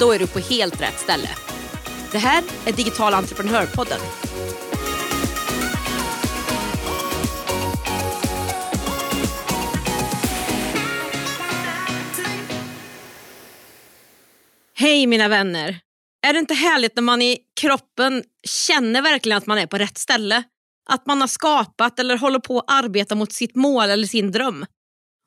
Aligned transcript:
Då 0.00 0.12
är 0.12 0.18
du 0.18 0.26
på 0.26 0.38
helt 0.38 0.80
rätt 0.80 0.98
ställe. 1.00 1.28
Det 2.12 2.18
här 2.18 2.44
är 2.66 2.72
Digital 2.72 3.14
entreprenörpodden. 3.14 4.00
Hej 14.74 15.06
mina 15.06 15.28
vänner! 15.28 15.80
Är 16.26 16.32
det 16.32 16.38
inte 16.38 16.54
härligt 16.54 16.96
när 16.96 17.02
man 17.02 17.22
i 17.22 17.38
kroppen 17.60 18.22
känner 18.48 19.02
verkligen 19.02 19.38
att 19.38 19.46
man 19.46 19.58
är 19.58 19.66
på 19.66 19.78
rätt 19.78 19.98
ställe? 19.98 20.42
Att 20.90 21.06
man 21.06 21.20
har 21.20 21.28
skapat 21.28 21.98
eller 21.98 22.16
håller 22.16 22.38
på 22.38 22.58
att 22.58 22.70
arbeta 22.84 23.14
mot 23.14 23.32
sitt 23.32 23.56
mål 23.56 23.90
eller 23.90 24.06
sin 24.06 24.32
dröm. 24.32 24.66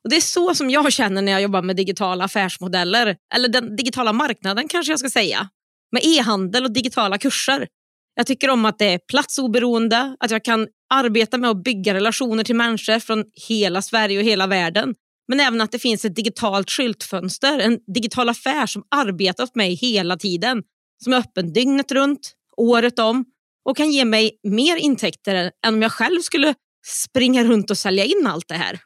Och 0.04 0.10
Det 0.10 0.16
är 0.16 0.22
så 0.22 0.56
som 0.56 0.70
jag 0.70 0.94
känner 0.94 1.22
när 1.22 1.32
jag 1.32 1.42
jobbar 1.42 1.62
med 1.62 1.76
digitala 1.76 2.24
affärsmodeller, 2.24 3.16
eller 3.36 3.50
den 3.50 3.76
digitala 3.76 4.14
marknaden 4.14 4.68
kanske 4.68 4.92
jag 4.92 5.00
ska 5.00 5.10
säga. 5.10 5.50
Med 5.92 6.02
e-handel 6.06 6.64
och 6.64 6.74
digitala 6.74 7.18
kurser. 7.18 7.68
Jag 8.16 8.28
tycker 8.28 8.50
om 8.50 8.66
att 8.66 8.80
det 8.80 8.86
är 8.86 9.00
platsoberoende, 9.12 10.16
att 10.20 10.32
jag 10.32 10.44
kan 10.44 10.68
arbeta 10.94 11.38
med 11.38 11.50
att 11.50 11.64
bygga 11.64 11.94
relationer 11.94 12.44
till 12.44 12.56
människor 12.56 13.00
från 13.00 13.24
hela 13.48 13.82
Sverige 13.82 14.18
och 14.18 14.24
hela 14.24 14.48
världen. 14.48 14.96
Men 15.28 15.40
även 15.40 15.62
att 15.62 15.72
det 15.72 15.80
finns 15.80 16.06
ett 16.06 16.16
digitalt 16.16 16.70
skyltfönster, 16.70 17.60
en 17.60 17.80
digital 17.94 18.30
affär 18.30 18.66
som 18.66 18.84
arbetar 18.96 19.44
åt 19.44 19.56
mig 19.56 19.74
hela 19.74 20.18
tiden. 20.18 20.64
Som 21.04 21.14
är 21.14 21.18
öppen 21.18 21.54
dygnet 21.54 21.92
runt, 21.92 22.34
året 22.58 23.00
om 23.00 23.26
och 23.70 23.78
kan 23.78 23.92
ge 23.92 24.06
mig 24.06 24.40
mer 24.44 24.76
intäkter 24.78 25.52
än 25.66 25.74
om 25.74 25.82
jag 25.82 25.92
själv 25.92 26.20
skulle 26.22 26.56
springa 26.86 27.44
runt 27.44 27.72
och 27.72 27.78
sälja 27.78 28.06
in 28.06 28.28
allt 28.28 28.48
det 28.48 28.56
här. 28.56 28.80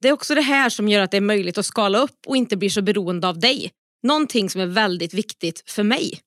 Det 0.00 0.08
är 0.08 0.12
också 0.12 0.34
det 0.34 0.40
här 0.40 0.70
som 0.70 0.88
gör 0.88 1.00
att 1.00 1.10
det 1.10 1.16
är 1.16 1.20
möjligt 1.20 1.58
att 1.58 1.66
skala 1.66 1.98
upp 1.98 2.18
och 2.26 2.36
inte 2.36 2.56
bli 2.56 2.70
så 2.70 2.82
beroende 2.82 3.28
av 3.28 3.38
dig. 3.38 3.72
Någonting 4.02 4.50
som 4.50 4.60
är 4.60 4.66
väldigt 4.66 5.14
viktigt 5.14 5.70
för 5.70 5.82
mig. 5.82 6.20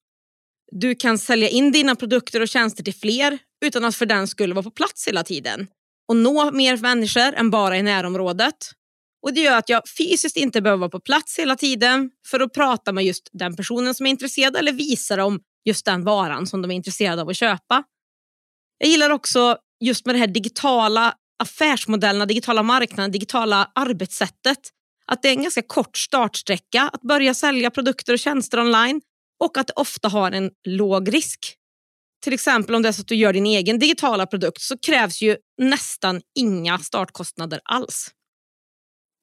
Du 0.71 0.95
kan 0.95 1.17
sälja 1.17 1.49
in 1.49 1.71
dina 1.71 1.95
produkter 1.95 2.41
och 2.41 2.47
tjänster 2.47 2.83
till 2.83 2.95
fler 2.95 3.39
utan 3.65 3.85
att 3.85 3.95
för 3.95 4.05
den 4.05 4.27
skulle 4.27 4.53
vara 4.53 4.63
på 4.63 4.71
plats 4.71 5.07
hela 5.07 5.23
tiden 5.23 5.67
och 6.07 6.15
nå 6.15 6.51
mer 6.51 6.77
människor 6.77 7.33
än 7.33 7.49
bara 7.49 7.77
i 7.77 7.83
närområdet. 7.83 8.55
Och 9.23 9.33
Det 9.33 9.41
gör 9.41 9.57
att 9.57 9.69
jag 9.69 9.81
fysiskt 9.97 10.37
inte 10.37 10.61
behöver 10.61 10.79
vara 10.79 10.89
på 10.89 10.99
plats 10.99 11.39
hela 11.39 11.55
tiden 11.55 12.11
för 12.27 12.39
att 12.39 12.53
prata 12.53 12.91
med 12.91 13.05
just 13.05 13.29
den 13.31 13.55
personen 13.55 13.95
som 13.95 14.05
är 14.05 14.09
intresserad 14.09 14.55
eller 14.55 14.71
visa 14.71 15.15
dem 15.15 15.39
just 15.65 15.85
den 15.85 16.03
varan 16.03 16.47
som 16.47 16.61
de 16.61 16.71
är 16.71 16.75
intresserade 16.75 17.21
av 17.21 17.29
att 17.29 17.37
köpa. 17.37 17.83
Jag 18.77 18.89
gillar 18.89 19.09
också 19.09 19.57
just 19.79 20.05
med 20.05 20.15
det 20.15 20.19
här 20.19 20.27
digitala 20.27 21.13
affärsmodellerna, 21.41 22.25
digitala 22.25 22.63
marknaden, 22.63 23.11
digitala 23.11 23.71
arbetssättet. 23.75 24.57
Att 25.05 25.21
det 25.21 25.27
är 25.27 25.31
en 25.31 25.41
ganska 25.41 25.61
kort 25.61 25.97
startsträcka 25.97 26.89
att 26.93 27.01
börja 27.01 27.33
sälja 27.33 27.71
produkter 27.71 28.13
och 28.13 28.19
tjänster 28.19 28.59
online 28.59 29.01
och 29.43 29.57
att 29.57 29.67
det 29.67 29.73
ofta 29.75 30.07
har 30.07 30.31
en 30.31 30.51
låg 30.67 31.13
risk. 31.13 31.55
Till 32.23 32.33
exempel 32.33 32.75
om 32.75 32.81
det 32.81 32.87
är 32.87 32.93
så 32.93 33.01
att 33.01 33.07
du 33.07 33.15
gör 33.15 33.33
din 33.33 33.45
egen 33.45 33.79
digitala 33.79 34.25
produkt 34.25 34.61
så 34.61 34.77
krävs 34.77 35.21
ju 35.21 35.37
nästan 35.57 36.21
inga 36.35 36.79
startkostnader 36.79 37.59
alls. 37.63 38.11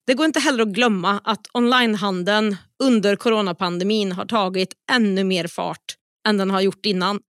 Det 0.07 0.15
går 0.15 0.27
inte 0.27 0.41
heller 0.41 0.63
att 0.63 0.69
glömma 0.69 1.21
att 1.25 1.47
onlinehandeln 1.53 2.57
under 2.83 3.17
coronapandemin 3.17 4.13
har 4.13 4.25
tagit 4.27 4.73
ännu 4.91 5.25
mer 5.25 5.47
fart 5.47 5.97
än 6.29 6.39
den 6.39 6.51
har 6.51 6.61
gjort 6.61 6.87
innan. 6.87 7.21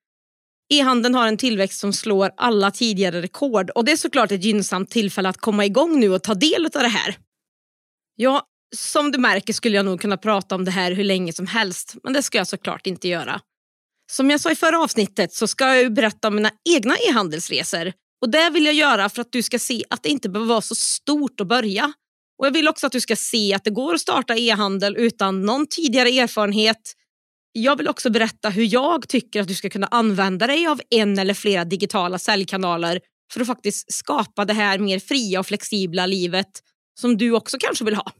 E-handeln 0.70 1.16
har 1.16 1.28
en 1.28 1.38
tillväxt 1.38 1.80
som 1.80 1.94
slår 1.94 2.32
alla 2.38 2.72
tidigare 2.72 3.22
rekord 3.22 3.70
och 3.70 3.86
det 3.86 3.92
är 3.92 3.98
såklart 3.98 4.32
ett 4.32 4.44
gynnsamt 4.44 4.90
tillfälle 4.90 5.30
att 5.30 5.38
komma 5.38 5.66
igång 5.66 6.00
nu 6.00 6.10
och 6.10 6.24
ta 6.24 6.34
del 6.34 6.66
av 6.66 6.82
det 6.82 6.88
här. 6.88 7.18
Ja, 8.16 8.44
som 8.76 9.12
du 9.12 9.18
märker 9.18 9.54
skulle 9.54 9.76
jag 9.76 9.86
nog 9.86 10.02
kunna 10.02 10.18
prata 10.18 10.56
om 10.56 10.66
det 10.66 10.72
här 10.72 10.92
hur 10.92 11.04
länge 11.04 11.34
som 11.34 11.48
helst, 11.48 11.96
men 12.04 12.14
det 12.14 12.24
ska 12.24 12.38
jag 12.38 12.48
såklart 12.48 12.88
inte 12.88 13.08
göra. 13.08 13.42
Som 14.12 14.30
jag 14.30 14.42
sa 14.42 14.52
i 14.52 14.56
förra 14.56 14.80
avsnittet 14.80 15.34
så 15.34 15.48
ska 15.48 15.76
jag 15.76 15.94
berätta 15.94 16.28
om 16.28 16.36
mina 16.36 16.52
egna 16.70 16.96
e-handelsresor 16.98 17.94
och 18.22 18.30
det 18.30 18.50
vill 18.50 18.66
jag 18.66 18.74
göra 18.74 19.10
för 19.10 19.22
att 19.22 19.32
du 19.32 19.44
ska 19.44 19.60
se 19.60 19.84
att 19.90 20.04
det 20.04 20.10
inte 20.10 20.30
behöver 20.30 20.50
vara 20.50 20.62
så 20.62 20.76
stort 20.76 21.40
att 21.42 21.48
börja. 21.48 21.94
Och 22.40 22.46
Jag 22.46 22.52
vill 22.52 22.68
också 22.68 22.88
att 22.88 22.92
du 22.92 23.02
ska 23.02 23.16
se 23.16 23.54
att 23.54 23.64
det 23.64 23.70
går 23.70 23.94
att 23.94 24.02
starta 24.02 24.36
e-handel 24.36 24.98
utan 24.98 25.42
någon 25.42 25.68
tidigare 25.68 26.10
erfarenhet 26.10 26.94
jag 27.52 27.76
vill 27.78 27.88
också 27.88 28.10
berätta 28.10 28.50
hur 28.50 28.74
jag 28.74 29.08
tycker 29.08 29.42
att 29.42 29.48
du 29.48 29.56
ska 29.56 29.70
kunna 29.70 29.88
använda 29.88 30.48
dig 30.48 30.68
av 30.68 30.82
en 30.90 31.20
eller 31.20 31.34
flera 31.34 31.66
digitala 31.66 32.20
säljkanaler 32.20 33.00
för 33.34 33.42
att 33.42 33.48
faktiskt 33.48 33.94
skapa 33.94 34.46
det 34.46 34.54
här 34.54 34.80
mer 34.80 35.00
fria 35.00 35.40
och 35.40 35.48
flexibla 35.48 36.06
livet 36.06 36.64
som 37.00 37.18
du 37.18 37.32
också 37.32 37.58
kanske 37.60 37.86
vill 37.86 37.96
ha. 37.96 38.12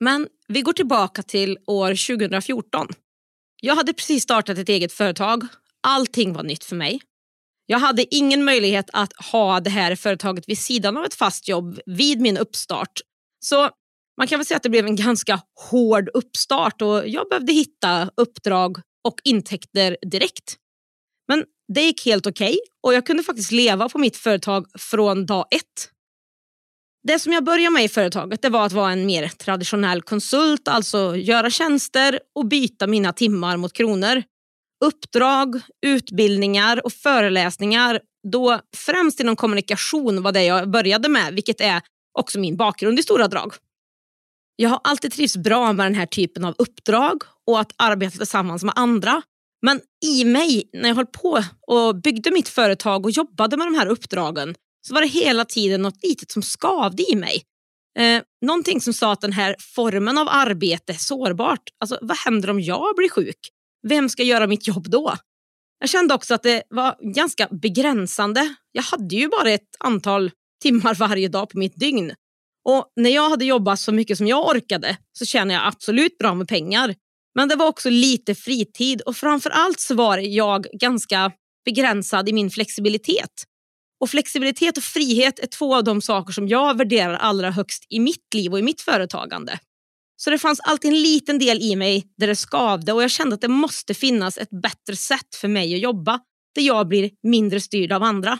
Men 0.00 0.28
vi 0.48 0.62
går 0.62 0.72
tillbaka 0.72 1.22
till 1.22 1.58
år 1.66 2.16
2014. 2.16 2.88
Jag 3.62 3.76
hade 3.76 3.92
precis 3.92 4.22
startat 4.22 4.58
ett 4.58 4.68
eget 4.68 4.92
företag. 4.92 5.46
Allting 5.86 6.32
var 6.32 6.42
nytt 6.42 6.64
för 6.64 6.76
mig. 6.76 7.00
Jag 7.66 7.78
hade 7.78 8.14
ingen 8.14 8.44
möjlighet 8.44 8.90
att 8.92 9.12
ha 9.32 9.60
det 9.60 9.70
här 9.70 9.96
företaget 9.96 10.48
vid 10.48 10.58
sidan 10.58 10.96
av 10.96 11.04
ett 11.04 11.14
fast 11.14 11.48
jobb 11.48 11.80
vid 11.86 12.20
min 12.20 12.36
uppstart. 12.36 13.00
Så 13.40 13.70
man 14.16 14.26
kan 14.26 14.38
väl 14.38 14.46
säga 14.46 14.56
att 14.56 14.62
det 14.62 14.70
blev 14.70 14.86
en 14.86 14.96
ganska 14.96 15.40
hård 15.70 16.08
uppstart 16.14 16.82
och 16.82 17.08
jag 17.08 17.28
behövde 17.28 17.52
hitta 17.52 18.10
uppdrag 18.16 18.78
och 19.04 19.14
intäkter 19.24 19.96
direkt. 20.10 20.56
Men 21.28 21.44
det 21.74 21.80
gick 21.80 22.06
helt 22.06 22.26
okej 22.26 22.46
okay 22.46 22.58
och 22.82 22.94
jag 22.94 23.06
kunde 23.06 23.22
faktiskt 23.22 23.52
leva 23.52 23.88
på 23.88 23.98
mitt 23.98 24.16
företag 24.16 24.66
från 24.78 25.26
dag 25.26 25.46
ett. 25.50 25.90
Det 27.08 27.18
som 27.18 27.32
jag 27.32 27.44
började 27.44 27.70
med 27.70 27.84
i 27.84 27.88
företaget 27.88 28.42
det 28.42 28.48
var 28.48 28.66
att 28.66 28.72
vara 28.72 28.92
en 28.92 29.06
mer 29.06 29.28
traditionell 29.28 30.02
konsult, 30.02 30.68
alltså 30.68 31.16
göra 31.16 31.50
tjänster 31.50 32.20
och 32.34 32.46
byta 32.46 32.86
mina 32.86 33.12
timmar 33.12 33.56
mot 33.56 33.72
kronor. 33.72 34.22
Uppdrag, 34.84 35.60
utbildningar 35.86 36.84
och 36.86 36.92
föreläsningar, 36.92 38.00
då 38.32 38.60
främst 38.76 39.20
inom 39.20 39.36
kommunikation 39.36 40.22
var 40.22 40.32
det 40.32 40.44
jag 40.44 40.70
började 40.70 41.08
med, 41.08 41.34
vilket 41.34 41.60
är 41.60 41.82
också 42.18 42.38
min 42.38 42.56
bakgrund 42.56 42.98
i 42.98 43.02
stora 43.02 43.28
drag. 43.28 43.54
Jag 44.56 44.70
har 44.70 44.80
alltid 44.84 45.12
trivts 45.12 45.36
bra 45.36 45.72
med 45.72 45.86
den 45.86 45.94
här 45.94 46.06
typen 46.06 46.44
av 46.44 46.54
uppdrag 46.58 47.22
och 47.46 47.60
att 47.60 47.72
arbeta 47.76 48.18
tillsammans 48.18 48.64
med 48.64 48.72
andra. 48.76 49.22
Men 49.62 49.80
i 50.04 50.24
mig, 50.24 50.70
när 50.72 50.88
jag 50.88 50.96
höll 50.96 51.06
på 51.06 51.44
och 51.66 51.96
byggde 51.96 52.30
mitt 52.30 52.48
företag 52.48 53.04
och 53.04 53.10
jobbade 53.10 53.56
med 53.56 53.66
de 53.66 53.74
här 53.74 53.86
uppdragen, 53.86 54.54
så 54.86 54.94
var 54.94 55.00
det 55.00 55.06
hela 55.06 55.44
tiden 55.44 55.82
något 55.82 56.02
litet 56.02 56.30
som 56.30 56.42
skavde 56.42 57.12
i 57.12 57.16
mig. 57.16 57.42
Eh, 57.98 58.22
någonting 58.46 58.80
som 58.80 58.92
sa 58.92 59.12
att 59.12 59.20
den 59.20 59.32
här 59.32 59.56
formen 59.74 60.18
av 60.18 60.28
arbete 60.30 60.92
är 60.92 60.96
sårbart. 60.96 61.62
Alltså, 61.80 61.98
vad 62.00 62.16
händer 62.16 62.50
om 62.50 62.60
jag 62.60 62.96
blir 62.96 63.08
sjuk? 63.08 63.38
Vem 63.88 64.08
ska 64.08 64.22
göra 64.22 64.46
mitt 64.46 64.68
jobb 64.68 64.90
då? 64.90 65.16
Jag 65.78 65.88
kände 65.88 66.14
också 66.14 66.34
att 66.34 66.42
det 66.42 66.62
var 66.70 67.14
ganska 67.14 67.48
begränsande. 67.50 68.54
Jag 68.72 68.82
hade 68.82 69.14
ju 69.14 69.28
bara 69.28 69.50
ett 69.50 69.76
antal 69.78 70.30
timmar 70.62 70.94
varje 70.98 71.28
dag 71.28 71.48
på 71.48 71.58
mitt 71.58 71.80
dygn 71.80 72.12
och 72.64 72.92
När 72.96 73.10
jag 73.10 73.30
hade 73.30 73.44
jobbat 73.44 73.80
så 73.80 73.92
mycket 73.92 74.18
som 74.18 74.26
jag 74.26 74.46
orkade 74.46 74.96
så 75.12 75.24
tjänade 75.24 75.54
jag 75.54 75.66
absolut 75.66 76.18
bra 76.18 76.34
med 76.34 76.48
pengar. 76.48 76.94
Men 77.34 77.48
det 77.48 77.56
var 77.56 77.66
också 77.66 77.90
lite 77.90 78.34
fritid 78.34 79.00
och 79.00 79.16
framför 79.16 79.50
allt 79.50 79.80
så 79.80 79.94
var 79.94 80.18
jag 80.18 80.66
ganska 80.80 81.32
begränsad 81.64 82.28
i 82.28 82.32
min 82.32 82.50
flexibilitet. 82.50 83.44
Och 84.00 84.10
Flexibilitet 84.10 84.76
och 84.76 84.82
frihet 84.82 85.38
är 85.38 85.46
två 85.46 85.74
av 85.76 85.84
de 85.84 86.02
saker 86.02 86.32
som 86.32 86.48
jag 86.48 86.78
värderar 86.78 87.14
allra 87.14 87.50
högst 87.50 87.86
i 87.88 88.00
mitt 88.00 88.34
liv 88.34 88.52
och 88.52 88.58
i 88.58 88.62
mitt 88.62 88.80
företagande. 88.80 89.58
Så 90.16 90.30
det 90.30 90.38
fanns 90.38 90.60
alltid 90.60 90.90
en 90.90 91.02
liten 91.02 91.38
del 91.38 91.62
i 91.62 91.76
mig 91.76 92.04
där 92.16 92.26
det 92.26 92.36
skavde 92.36 92.92
och 92.92 93.02
jag 93.02 93.10
kände 93.10 93.34
att 93.34 93.40
det 93.40 93.48
måste 93.48 93.94
finnas 93.94 94.38
ett 94.38 94.62
bättre 94.62 94.96
sätt 94.96 95.34
för 95.40 95.48
mig 95.48 95.74
att 95.74 95.80
jobba 95.80 96.20
där 96.54 96.62
jag 96.62 96.88
blir 96.88 97.10
mindre 97.22 97.60
styrd 97.60 97.92
av 97.92 98.02
andra. 98.02 98.38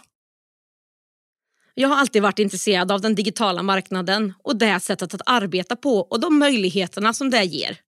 Jag 1.74 1.88
har 1.88 1.96
alltid 1.96 2.22
varit 2.22 2.38
intresserad 2.38 2.92
av 2.92 3.00
den 3.00 3.14
digitala 3.14 3.62
marknaden 3.62 4.34
och 4.42 4.56
det 4.56 4.80
sättet 4.80 5.14
att 5.14 5.20
arbeta 5.26 5.76
på 5.76 5.98
och 5.98 6.20
de 6.20 6.38
möjligheterna 6.38 7.12
som 7.12 7.30
det 7.30 7.44
ger. 7.44 7.78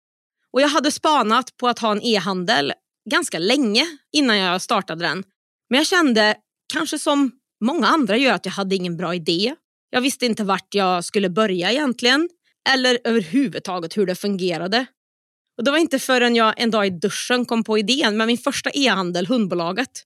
Och 0.53 0.61
Jag 0.61 0.69
hade 0.69 0.91
spanat 0.91 1.57
på 1.57 1.69
att 1.69 1.79
ha 1.79 1.93
en 1.93 2.03
e-handel 2.03 2.73
ganska 3.11 3.39
länge 3.39 3.87
innan 4.13 4.39
jag 4.39 4.63
startade 4.63 5.05
den. 5.05 5.25
Men 5.71 5.79
jag 5.79 5.87
kände, 5.87 6.37
kanske 6.73 6.99
som 6.99 7.31
många 7.65 7.87
andra 7.87 8.17
gör, 8.17 8.35
att 8.35 8.45
jag 8.45 8.53
hade 8.53 8.75
ingen 8.75 8.97
bra 8.97 9.15
idé. 9.15 9.55
Jag 9.91 10.01
visste 10.01 10.27
inte 10.27 10.45
vart 10.45 10.75
jag 10.75 11.05
skulle 11.05 11.29
börja 11.29 11.73
egentligen 11.73 12.29
eller 12.69 12.99
överhuvudtaget 13.05 13.97
hur 13.97 14.07
det 14.07 14.15
fungerade. 14.15 14.87
Och 15.59 15.65
Det 15.65 15.71
var 15.71 15.79
inte 15.79 15.99
förrän 15.99 16.37
jag 16.37 16.55
en 16.57 16.71
dag 16.71 16.87
i 16.87 16.91
duschen 16.91 17.45
kom 17.45 17.65
på 17.65 17.79
idén 17.79 18.17
med 18.17 18.27
min 18.27 18.39
första 18.39 18.71
e-handel, 18.71 19.27
Hundbolaget. 19.27 20.03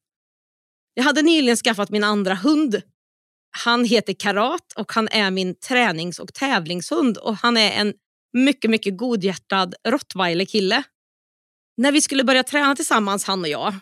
Jag 0.95 1.05
hade 1.05 1.23
nyligen 1.23 1.57
skaffat 1.57 1.91
min 1.91 2.05
andra 2.05 2.35
hund. 2.35 2.83
Han 3.51 3.85
heter 3.85 4.13
Karat 4.13 4.73
och 4.77 4.93
han 4.93 5.09
är 5.09 5.31
min 5.31 5.55
tränings 5.55 6.19
och 6.19 6.35
tävlingshund 6.35 7.19
och 7.19 7.37
han 7.37 7.57
är 7.57 7.73
en 7.73 7.95
mycket, 8.33 8.71
mycket 8.71 8.97
godhjärtad 8.97 9.75
rottweiler-kille. 9.89 10.83
När 11.77 11.93
vi 11.93 12.01
skulle 12.01 12.25
börja 12.25 12.43
träna 12.43 12.77
tillsammans, 12.77 13.25
han 13.25 13.41
och 13.41 13.49
jag, 13.49 13.75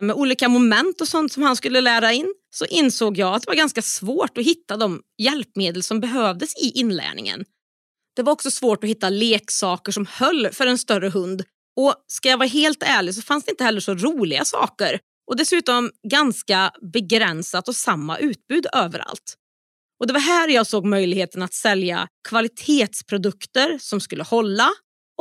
med 0.00 0.16
olika 0.16 0.48
moment 0.48 1.00
och 1.00 1.08
sånt 1.08 1.32
som 1.32 1.42
han 1.42 1.56
skulle 1.56 1.80
lära 1.80 2.12
in, 2.12 2.34
så 2.50 2.64
insåg 2.66 3.18
jag 3.18 3.34
att 3.34 3.42
det 3.42 3.48
var 3.48 3.54
ganska 3.54 3.82
svårt 3.82 4.38
att 4.38 4.44
hitta 4.44 4.76
de 4.76 5.02
hjälpmedel 5.18 5.82
som 5.82 6.00
behövdes 6.00 6.56
i 6.56 6.70
inlärningen. 6.70 7.44
Det 8.16 8.22
var 8.22 8.32
också 8.32 8.50
svårt 8.50 8.84
att 8.84 8.90
hitta 8.90 9.08
leksaker 9.08 9.92
som 9.92 10.06
höll 10.06 10.48
för 10.52 10.66
en 10.66 10.78
större 10.78 11.08
hund. 11.08 11.42
Och 11.76 11.94
ska 12.06 12.28
jag 12.28 12.38
vara 12.38 12.48
helt 12.48 12.82
ärlig 12.82 13.14
så 13.14 13.22
fanns 13.22 13.44
det 13.44 13.50
inte 13.50 13.64
heller 13.64 13.80
så 13.80 13.94
roliga 13.94 14.44
saker. 14.44 15.00
Och 15.26 15.36
dessutom 15.36 15.90
ganska 16.10 16.70
begränsat 16.92 17.68
och 17.68 17.76
samma 17.76 18.18
utbud 18.18 18.66
överallt. 18.72 19.36
Och 20.00 20.06
Det 20.06 20.12
var 20.12 20.20
här 20.20 20.48
jag 20.48 20.66
såg 20.66 20.84
möjligheten 20.84 21.42
att 21.42 21.54
sälja 21.54 22.08
kvalitetsprodukter 22.28 23.78
som 23.80 24.00
skulle 24.00 24.22
hålla 24.24 24.70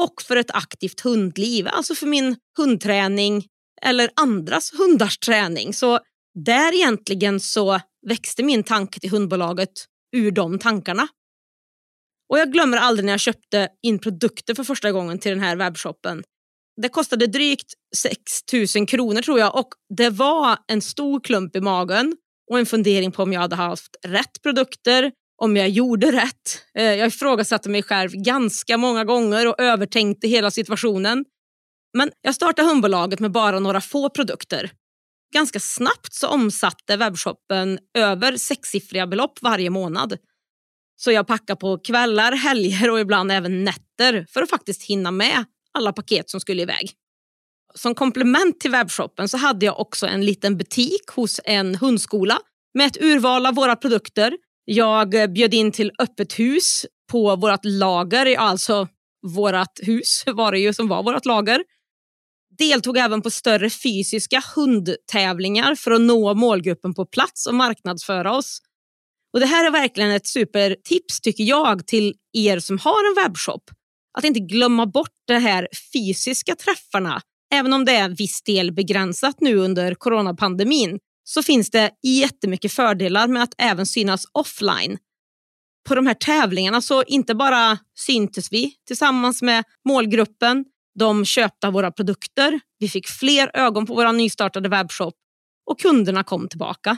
och 0.01 0.21
för 0.21 0.35
ett 0.35 0.51
aktivt 0.51 1.01
hundliv, 1.01 1.67
alltså 1.67 1.95
för 1.95 2.07
min 2.07 2.35
hundträning 2.57 3.45
eller 3.81 4.09
andras 4.15 4.73
hundars 4.73 5.17
träning. 5.17 5.73
Så 5.73 5.99
där 6.45 6.73
egentligen 6.73 7.39
så 7.39 7.79
växte 8.07 8.43
min 8.43 8.63
tanke 8.63 8.99
till 8.99 9.09
hundbolaget 9.09 9.71
ur 10.15 10.31
de 10.31 10.59
tankarna. 10.59 11.07
Och 12.29 12.39
Jag 12.39 12.51
glömmer 12.51 12.77
aldrig 12.77 13.05
när 13.05 13.13
jag 13.13 13.19
köpte 13.19 13.69
in 13.81 13.99
produkter 13.99 14.55
för 14.55 14.63
första 14.63 14.91
gången 14.91 15.19
till 15.19 15.31
den 15.31 15.39
här 15.39 15.55
webbshoppen. 15.55 16.23
Det 16.81 16.89
kostade 16.89 17.27
drygt 17.27 17.73
6 17.95 18.21
000 18.75 18.87
kronor 18.87 19.21
tror 19.21 19.39
jag 19.39 19.55
och 19.55 19.69
det 19.97 20.09
var 20.09 20.57
en 20.67 20.81
stor 20.81 21.19
klump 21.19 21.55
i 21.55 21.61
magen 21.61 22.17
och 22.51 22.59
en 22.59 22.65
fundering 22.65 23.11
på 23.11 23.23
om 23.23 23.33
jag 23.33 23.41
hade 23.41 23.55
haft 23.55 23.95
rätt 24.07 24.41
produkter, 24.43 25.11
om 25.41 25.57
jag 25.57 25.69
gjorde 25.69 26.11
rätt. 26.11 26.61
Eh, 26.77 26.83
jag 26.83 27.07
ifrågasatte 27.07 27.69
mig 27.69 27.83
själv 27.83 28.11
ganska 28.11 28.77
många 28.77 29.03
gånger 29.03 29.47
och 29.47 29.59
övertänkte 29.59 30.27
hela 30.27 30.51
situationen. 30.51 31.25
Men 31.97 32.11
jag 32.21 32.35
startade 32.35 32.67
hundbolaget 32.67 33.19
med 33.19 33.31
bara 33.31 33.59
några 33.59 33.81
få 33.81 34.09
produkter. 34.09 34.71
Ganska 35.33 35.59
snabbt 35.59 36.13
så 36.13 36.27
omsatte 36.27 36.97
webbshoppen 36.97 37.79
över 37.97 38.37
sexsiffriga 38.37 39.07
belopp 39.07 39.39
varje 39.41 39.69
månad. 39.69 40.17
Så 40.95 41.11
jag 41.11 41.27
packade 41.27 41.59
på 41.59 41.77
kvällar, 41.77 42.31
helger 42.31 42.89
och 42.89 42.99
ibland 42.99 43.31
även 43.31 43.63
nätter 43.63 44.25
för 44.29 44.41
att 44.41 44.49
faktiskt 44.49 44.83
hinna 44.83 45.11
med 45.11 45.45
alla 45.75 45.93
paket 45.93 46.29
som 46.29 46.39
skulle 46.39 46.61
iväg. 46.61 46.91
Som 47.75 47.95
komplement 47.95 48.59
till 48.59 48.71
webbshoppen 48.71 49.29
så 49.29 49.37
hade 49.37 49.65
jag 49.65 49.79
också 49.79 50.07
en 50.07 50.25
liten 50.25 50.57
butik 50.57 51.07
hos 51.07 51.39
en 51.43 51.75
hundskola 51.75 52.39
med 52.73 52.87
ett 52.87 53.01
urval 53.01 53.45
av 53.45 53.55
våra 53.55 53.75
produkter. 53.75 54.37
Jag 54.65 55.33
bjöd 55.33 55.53
in 55.53 55.71
till 55.71 55.91
öppet 55.99 56.39
hus 56.39 56.85
på 57.11 57.35
vårt 57.35 57.65
lager, 57.65 58.37
alltså 58.37 58.87
vårt 59.35 59.79
hus 59.87 60.23
var 60.33 60.51
det 60.51 60.59
ju 60.59 60.73
som 60.73 60.87
var 60.87 61.03
vårt 61.03 61.25
lager. 61.25 61.63
Deltog 62.57 62.97
även 62.97 63.21
på 63.21 63.29
större 63.29 63.69
fysiska 63.69 64.43
hundtävlingar 64.55 65.75
för 65.75 65.91
att 65.91 66.01
nå 66.01 66.33
målgruppen 66.33 66.93
på 66.93 67.05
plats 67.05 67.47
och 67.47 67.55
marknadsföra 67.55 68.37
oss. 68.37 68.61
Och 69.33 69.39
Det 69.39 69.45
här 69.45 69.65
är 69.65 69.71
verkligen 69.71 70.11
ett 70.11 70.27
supertips 70.27 71.21
tycker 71.21 71.43
jag 71.43 71.87
till 71.87 72.13
er 72.33 72.59
som 72.59 72.77
har 72.77 73.09
en 73.09 73.23
webbshop. 73.23 73.71
Att 74.17 74.23
inte 74.23 74.39
glömma 74.39 74.85
bort 74.85 75.13
de 75.27 75.33
här 75.33 75.67
fysiska 75.93 76.55
träffarna. 76.55 77.21
Även 77.53 77.73
om 77.73 77.85
det 77.85 77.91
är 77.91 78.09
viss 78.09 78.43
del 78.43 78.71
begränsat 78.73 79.35
nu 79.41 79.55
under 79.55 79.95
coronapandemin 79.95 80.99
så 81.23 81.43
finns 81.43 81.69
det 81.71 81.91
jättemycket 82.03 82.71
fördelar 82.71 83.27
med 83.27 83.43
att 83.43 83.53
även 83.57 83.85
synas 83.85 84.25
offline. 84.31 84.97
På 85.87 85.95
de 85.95 86.07
här 86.07 86.13
tävlingarna 86.13 86.81
så 86.81 87.03
inte 87.03 87.35
bara 87.35 87.77
syntes 87.97 88.51
vi 88.51 88.73
tillsammans 88.87 89.41
med 89.41 89.63
målgruppen, 89.87 90.65
de 90.99 91.25
köpte 91.25 91.69
våra 91.69 91.91
produkter, 91.91 92.59
vi 92.79 92.89
fick 92.89 93.07
fler 93.07 93.51
ögon 93.53 93.85
på 93.85 93.95
vår 93.95 94.13
nystartade 94.13 94.69
webbshop 94.69 95.13
och 95.65 95.79
kunderna 95.79 96.23
kom 96.23 96.47
tillbaka. 96.47 96.97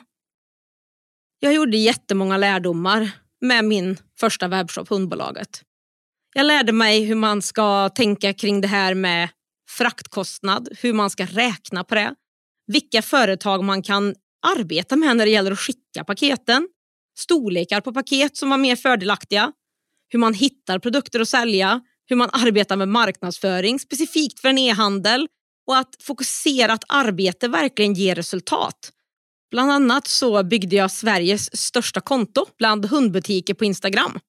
Jag 1.40 1.54
gjorde 1.54 1.78
jättemånga 1.78 2.38
lärdomar 2.38 3.10
med 3.42 3.66
min 3.66 3.98
första 4.20 4.48
webbshop, 4.48 4.90
Hundbolaget. 4.90 5.62
Jag 6.38 6.46
lärde 6.46 6.72
mig 6.72 7.04
hur 7.04 7.16
man 7.16 7.42
ska 7.42 7.90
tänka 7.90 8.34
kring 8.34 8.62
det 8.62 8.68
här 8.68 8.94
med 8.94 9.30
fraktkostnad, 9.70 10.70
hur 10.82 10.94
man 10.94 11.10
ska 11.10 11.26
räkna 11.26 11.84
på 11.84 11.96
det, 11.96 12.16
vilka 12.68 13.02
företag 13.02 13.64
man 13.64 13.84
kan 13.84 14.16
arbeta 14.58 14.96
med 14.96 15.18
när 15.18 15.26
det 15.26 15.32
gäller 15.32 15.52
att 15.52 15.60
skicka 15.60 16.04
paketen, 16.04 16.68
storlekar 17.20 17.82
på 17.82 17.94
paket 17.94 18.38
som 18.38 18.50
var 18.50 18.58
mer 18.58 18.76
fördelaktiga, 18.76 19.52
hur 20.10 20.20
man 20.20 20.34
hittar 20.34 20.80
produkter 20.80 21.20
att 21.20 21.30
sälja, 21.30 21.82
hur 22.06 22.16
man 22.16 22.30
arbetar 22.34 22.76
med 22.76 22.88
marknadsföring 22.88 23.80
specifikt 23.80 24.40
för 24.40 24.50
en 24.50 24.58
e-handel 24.58 25.28
och 25.68 25.78
att 25.78 25.96
fokuserat 26.00 26.84
arbete 26.88 27.48
verkligen 27.48 27.94
ger 27.94 28.16
resultat. 28.16 28.92
Bland 29.52 29.72
annat 29.72 30.08
så 30.08 30.44
byggde 30.44 30.76
jag 30.76 30.92
Sveriges 30.92 31.58
största 31.58 32.02
konto 32.02 32.46
bland 32.58 32.86
hundbutiker 32.86 33.54
på 33.54 33.66
Instagram. 33.66 34.20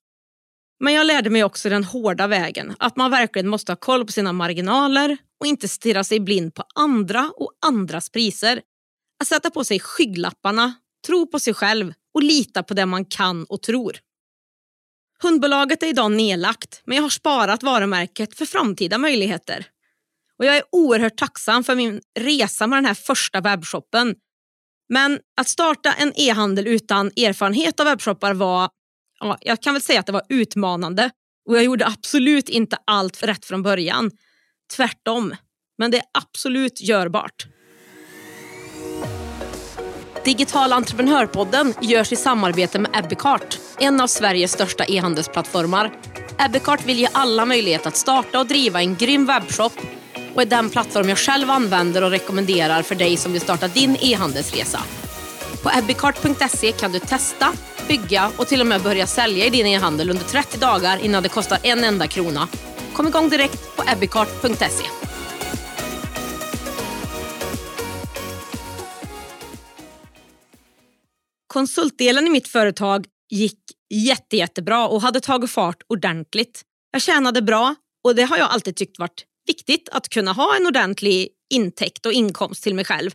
Men 0.81 0.95
jag 0.95 1.07
lärde 1.07 1.31
mig 1.31 1.45
också 1.45 1.69
den 1.69 1.85
hårda 1.85 2.27
vägen, 2.27 2.75
att 2.79 2.97
man 2.97 3.11
verkligen 3.11 3.49
måste 3.49 3.73
ha 3.73 3.77
koll 3.77 4.07
på 4.07 4.13
sina 4.13 4.33
marginaler 4.33 5.17
och 5.41 5.47
inte 5.47 5.69
stirra 5.69 6.05
sig 6.05 6.21
blind 6.21 6.55
på 6.55 6.65
andra 6.75 7.33
och 7.37 7.53
andras 7.67 8.11
priser. 8.11 8.63
Att 9.21 9.29
sätta 9.29 9.51
på 9.51 9.65
sig 9.65 9.81
skygglapparna, 9.81 10.75
tro 11.07 11.27
på 11.27 11.41
sig 11.41 11.55
själv 11.55 11.93
och 12.15 12.23
lita 12.23 12.63
på 12.63 12.75
det 12.75 12.87
man 12.87 13.05
kan 13.05 13.45
och 13.45 13.63
tror. 13.63 13.99
Hundbolaget 15.23 15.83
är 15.83 15.87
idag 15.87 16.13
nedlagt, 16.13 16.83
men 16.85 16.97
jag 16.97 17.03
har 17.03 17.11
sparat 17.11 17.63
varumärket 17.63 18.39
för 18.39 18.47
framtida 18.47 18.99
möjligheter. 18.99 19.67
Och 20.39 20.45
Jag 20.45 20.57
är 20.57 20.63
oerhört 20.73 21.17
tacksam 21.17 21.65
för 21.65 21.75
min 21.75 22.01
resa 22.19 22.67
med 22.67 22.77
den 22.77 22.85
här 22.85 22.95
första 22.95 23.41
webbshoppen. 23.41 24.15
Men 24.89 25.21
att 25.37 25.49
starta 25.49 25.93
en 25.93 26.13
e-handel 26.17 26.67
utan 26.67 27.07
erfarenhet 27.07 27.81
av 27.81 27.87
webbshoppar 27.87 28.35
var, 28.35 28.71
ja, 29.21 29.39
jag 29.41 29.63
kan 29.63 29.75
väl 29.75 29.83
säga 29.83 30.01
att 30.01 30.07
det 30.07 30.13
var 30.13 30.23
utmanande. 30.29 31.11
Och 31.49 31.57
jag 31.57 31.65
gjorde 31.65 31.87
absolut 31.87 32.49
inte 32.49 32.77
allt 32.85 33.23
rätt 33.23 33.45
från 33.45 33.63
början. 33.63 34.11
Tvärtom. 34.77 35.35
Men 35.79 35.91
det 35.91 35.97
är 35.97 36.05
absolut 36.13 36.81
görbart. 36.81 37.47
Digital 40.25 40.73
entreprenörpodden 40.73 41.75
görs 41.83 42.13
i 42.13 42.17
samarbete 42.17 42.79
med 42.79 42.91
Ebbecart, 42.95 43.59
en 43.79 44.01
av 44.01 44.07
Sveriges 44.07 44.53
största 44.53 44.85
e-handelsplattformar. 44.85 45.93
Ebbecart 46.39 46.87
vill 46.87 46.99
ge 46.99 47.09
alla 47.13 47.45
möjlighet 47.45 47.87
att 47.87 47.97
starta 47.97 48.41
och 48.41 48.47
driva 48.47 48.81
en 48.81 48.97
grym 48.97 49.27
webbshop 49.27 49.73
och 50.35 50.43
är 50.43 50.47
den 50.47 50.71
plattform 50.71 51.09
jag 51.09 51.19
själv 51.19 51.51
använder 51.51 52.05
och 52.05 52.11
rekommenderar 52.11 52.83
för 52.83 52.95
dig 52.95 53.17
som 53.17 53.33
vill 53.33 53.41
starta 53.41 53.69
din 53.69 53.97
e-handelsresa. 54.01 54.81
På 55.63 55.71
ebbicart.se 55.79 56.73
kan 56.73 56.93
du 56.93 56.99
testa, 56.99 57.53
bygga 57.89 58.33
och 58.37 58.47
till 58.47 58.61
och 58.61 58.67
med 58.67 58.83
börja 58.83 59.07
sälja 59.07 59.47
i 59.47 59.51
din 59.51 59.67
e-handel 59.67 60.11
under 60.11 60.25
30 60.25 60.59
dagar 60.59 61.05
innan 61.05 61.23
det 61.23 61.29
kostar 61.29 61.59
en 61.63 61.85
enda 61.85 62.07
krona. 62.07 62.49
Kom 62.93 63.07
igång 63.07 63.29
direkt 63.29 63.77
på 63.77 63.83
ebbicart.se. 63.93 64.85
Konsultdelen 71.47 72.27
i 72.27 72.31
mitt 72.31 72.49
företag 72.49 73.07
gick 73.31 73.61
jätte, 73.95 74.37
jättebra 74.37 74.89
och 74.89 75.03
hade 75.03 75.21
tagit 75.21 75.51
fart 75.51 75.83
ordentligt. 75.89 76.63
Jag 76.93 77.03
tjänade 77.03 77.43
bra 77.43 77.75
och 78.05 78.15
det 78.15 78.23
har 78.23 78.37
jag 78.37 78.51
alltid 78.51 78.77
tyckt 78.77 78.99
varit 78.99 79.25
viktigt 79.47 79.89
att 79.93 80.09
kunna 80.09 80.33
ha 80.33 80.57
en 80.57 80.67
ordentlig 80.67 81.29
intäkt 81.55 82.07
och 82.07 82.13
inkomst 82.13 82.63
till 82.63 82.75
mig 82.75 82.85
själv. 82.85 83.11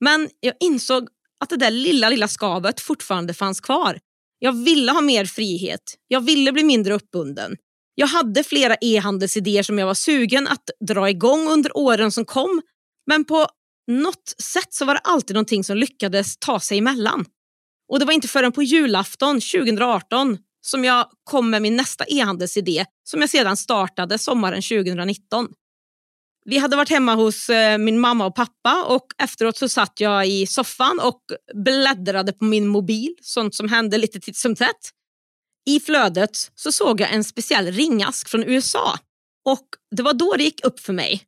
Men 0.00 0.28
jag 0.40 0.54
insåg 0.60 1.08
att 1.40 1.50
det 1.50 1.56
där 1.56 1.70
lilla, 1.70 2.08
lilla 2.08 2.28
skavet 2.28 2.80
fortfarande 2.80 3.34
fanns 3.34 3.60
kvar. 3.60 3.98
Jag 4.38 4.52
ville 4.52 4.92
ha 4.92 5.00
mer 5.00 5.24
frihet. 5.24 5.82
Jag 6.08 6.20
ville 6.20 6.52
bli 6.52 6.62
mindre 6.62 6.94
uppbunden. 6.94 7.56
Jag 7.94 8.06
hade 8.06 8.44
flera 8.44 8.76
e-handelsidéer 8.80 9.62
som 9.62 9.78
jag 9.78 9.86
var 9.86 9.94
sugen 9.94 10.48
att 10.48 10.70
dra 10.88 11.10
igång 11.10 11.48
under 11.48 11.76
åren 11.76 12.12
som 12.12 12.24
kom. 12.24 12.62
Men 13.06 13.24
på 13.24 13.46
något 13.86 14.34
sätt 14.42 14.74
så 14.74 14.84
var 14.84 14.94
det 14.94 15.00
alltid 15.00 15.34
någonting 15.34 15.64
som 15.64 15.76
lyckades 15.76 16.36
ta 16.38 16.60
sig 16.60 16.78
emellan. 16.78 17.24
Och 17.88 17.98
det 17.98 18.04
var 18.04 18.12
inte 18.12 18.28
förrän 18.28 18.52
på 18.52 18.62
julafton 18.62 19.40
2018 19.40 20.38
som 20.60 20.84
jag 20.84 21.06
kom 21.24 21.50
med 21.50 21.62
min 21.62 21.76
nästa 21.76 22.04
e-handelsidé 22.08 22.84
som 23.04 23.20
jag 23.20 23.30
sedan 23.30 23.56
startade 23.56 24.18
sommaren 24.18 24.62
2019. 24.62 25.48
Vi 26.50 26.58
hade 26.58 26.76
varit 26.76 26.90
hemma 26.90 27.14
hos 27.14 27.50
eh, 27.50 27.78
min 27.78 28.00
mamma 28.00 28.26
och 28.26 28.34
pappa 28.34 28.84
och 28.84 29.06
efteråt 29.18 29.56
så 29.56 29.68
satt 29.68 30.00
jag 30.00 30.28
i 30.28 30.46
soffan 30.46 31.00
och 31.00 31.22
bläddrade 31.54 32.32
på 32.32 32.44
min 32.44 32.66
mobil, 32.66 33.14
sånt 33.22 33.54
som 33.54 33.68
hände 33.68 33.98
lite 33.98 34.20
titt 34.20 34.36
som 34.36 34.54
tätt. 34.56 34.90
I 35.66 35.80
flödet 35.80 36.30
så 36.54 36.72
såg 36.72 37.00
jag 37.00 37.12
en 37.12 37.24
speciell 37.24 37.72
ringask 37.72 38.28
från 38.28 38.44
USA 38.44 38.98
Och 39.44 39.66
det 39.96 40.02
var 40.02 40.12
då 40.12 40.34
det 40.36 40.44
gick 40.44 40.64
upp 40.64 40.80
för 40.80 40.92
mig. 40.92 41.22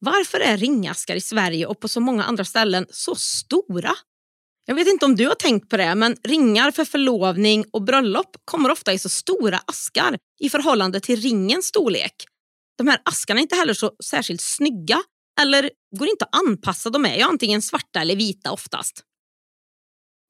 Varför 0.00 0.40
är 0.40 0.56
ringaskar 0.56 1.16
i 1.16 1.20
Sverige 1.20 1.66
och 1.66 1.80
på 1.80 1.88
så 1.88 2.00
många 2.00 2.24
andra 2.24 2.44
ställen 2.44 2.86
så 2.90 3.14
stora? 3.14 3.92
Jag 4.66 4.74
vet 4.74 4.88
inte 4.88 5.04
om 5.04 5.16
du 5.16 5.26
har 5.26 5.34
tänkt 5.34 5.68
på 5.68 5.76
det, 5.76 5.94
men 5.94 6.16
ringar 6.24 6.70
för 6.70 6.84
förlovning 6.84 7.64
och 7.72 7.82
bröllop 7.82 8.36
kommer 8.44 8.70
ofta 8.70 8.92
i 8.92 8.98
så 8.98 9.08
stora 9.08 9.58
askar 9.66 10.18
i 10.40 10.50
förhållande 10.50 11.00
till 11.00 11.20
ringens 11.20 11.66
storlek. 11.66 12.14
De 12.78 12.88
här 12.88 13.00
askarna 13.04 13.40
är 13.40 13.42
inte 13.42 13.56
heller 13.56 13.74
så 13.74 13.92
särskilt 14.04 14.40
snygga 14.40 15.02
eller 15.40 15.70
går 15.98 16.08
inte 16.08 16.24
att 16.24 16.36
anpassa. 16.36 16.90
De 16.90 17.06
är 17.06 17.16
ju 17.16 17.22
antingen 17.22 17.62
svarta 17.62 18.00
eller 18.00 18.16
vita 18.16 18.52
oftast. 18.52 19.04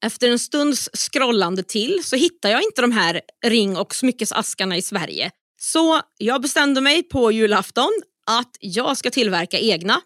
Efter 0.04 0.28
en 0.28 0.38
stunds 0.38 0.88
scrollande 0.94 1.62
till 1.62 2.00
så 2.04 2.16
hittar 2.16 2.48
jag 2.48 2.62
inte 2.62 2.80
de 2.80 2.92
här 2.92 3.20
ring 3.46 3.76
och 3.76 3.94
smyckesaskarna 3.94 4.76
i 4.76 4.82
Sverige. 4.82 5.30
Så 5.60 6.00
jag 6.18 6.42
bestämde 6.42 6.80
mig 6.80 7.02
på 7.02 7.32
julafton 7.32 7.90
att 8.26 8.56
jag 8.60 8.96
ska 8.96 9.10
tillverka 9.10 9.58
egna. 9.58 10.00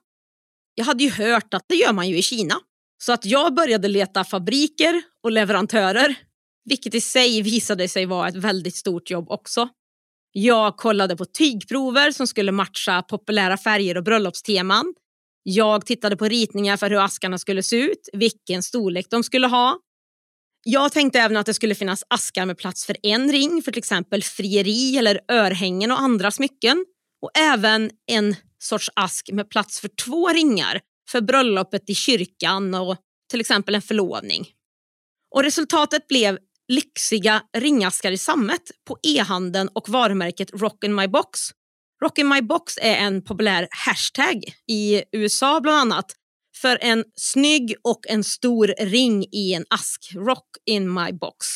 Jag 0.75 0.85
hade 0.85 1.05
ju 1.05 1.11
hört 1.11 1.55
att 1.55 1.65
det 1.69 1.75
gör 1.75 1.93
man 1.93 2.09
ju 2.09 2.19
i 2.19 2.23
Kina. 2.23 2.61
Så 3.03 3.13
att 3.13 3.25
jag 3.25 3.55
började 3.55 3.89
leta 3.89 4.25
fabriker 4.25 5.03
och 5.23 5.33
leverantörer, 5.33 6.15
vilket 6.65 6.95
i 6.95 7.01
sig 7.01 7.43
visade 7.43 7.89
sig 7.89 8.07
vara 8.07 8.29
ett 8.29 8.37
väldigt 8.37 8.77
stort 8.77 9.11
jobb 9.11 9.31
också. 9.31 9.69
Jag 10.33 10.77
kollade 10.77 11.17
på 11.17 11.25
tygprover 11.25 12.11
som 12.11 12.27
skulle 12.27 12.53
matcha 12.53 13.03
populära 13.03 13.57
färger 13.57 13.97
och 13.97 14.05
bröllopsteman. 14.05 14.95
Jag 15.43 15.87
tittade 15.87 16.17
på 16.17 16.29
ritningar 16.29 16.77
för 16.77 16.91
hur 16.91 17.05
askarna 17.05 17.39
skulle 17.39 17.63
se 17.63 17.77
ut, 17.77 18.09
vilken 18.13 18.63
storlek 18.63 19.07
de 19.11 19.25
skulle 19.25 19.47
ha. 19.47 19.79
Jag 20.65 20.93
tänkte 20.93 21.21
även 21.21 21.37
att 21.37 21.47
det 21.47 21.55
skulle 21.55 21.75
finnas 21.75 22.05
askar 22.11 22.47
med 22.47 22.59
plats 22.59 22.87
för 22.87 22.97
en 23.03 23.33
ring 23.33 23.63
för 23.63 23.73
till 23.73 23.79
exempel 23.79 24.23
frieri 24.23 24.97
eller 24.97 25.21
örhängen 25.29 25.91
och 25.91 26.01
andra 26.01 26.31
smycken. 26.31 26.85
Och 27.23 27.31
även 27.39 27.91
en 28.07 28.37
sorts 28.59 28.91
ask 28.97 29.31
med 29.33 29.51
plats 29.51 29.81
för 29.81 29.89
två 29.89 30.29
ringar 30.29 30.81
för 31.11 31.21
bröllopet 31.21 31.91
i 31.91 31.95
kyrkan 31.95 32.75
och 32.75 32.97
till 33.31 33.41
exempel 33.41 33.75
en 33.75 33.83
förlovning. 33.83 34.47
Och 35.35 35.43
resultatet 35.43 36.09
blev 36.09 36.39
lyxiga 36.69 37.43
ringaskar 37.57 38.13
i 38.13 38.19
sammet 38.19 38.63
på 38.89 38.99
e-handeln 39.03 39.69
och 39.75 39.89
varumärket 39.89 40.51
Rock 40.53 40.85
in 40.85 40.95
my 40.95 41.09
box. 41.09 41.41
Rock 42.03 42.19
in 42.19 42.29
my 42.29 42.43
box 42.43 42.79
är 42.83 42.95
en 42.97 43.25
populär 43.25 43.69
hashtag 43.71 44.45
i 44.69 45.03
USA 45.13 45.61
bland 45.61 45.79
annat 45.79 46.07
för 46.57 46.79
en 46.81 47.05
snygg 47.17 47.75
och 47.85 48.01
en 48.09 48.25
stor 48.25 48.75
ring 48.79 49.25
i 49.33 49.55
en 49.55 49.65
ask. 49.71 50.13
Rock 50.15 50.49
in 50.67 50.95
my 50.95 51.13
box. 51.13 51.47